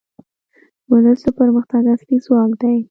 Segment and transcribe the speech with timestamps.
[0.91, 2.77] ولس د پرمختګ اصلي ځواک دی.